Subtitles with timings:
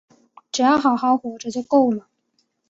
[0.51, 2.07] 只要好好活着就够了